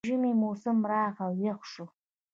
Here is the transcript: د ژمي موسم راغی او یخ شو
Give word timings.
د 0.03 0.05
ژمي 0.09 0.31
موسم 0.41 0.77
راغی 0.91 1.17
او 1.23 1.31
یخ 1.45 1.59
شو 1.71 1.85